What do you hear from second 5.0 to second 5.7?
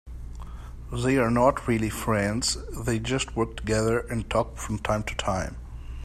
to time.